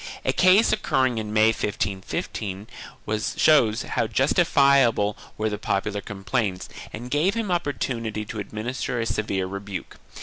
[0.25, 2.65] A case occur ring in May, 1515,
[3.37, 9.05] shows how justifiable were the popular com plaints and gave him opportunity to administer a
[9.05, 9.97] severe rebuke.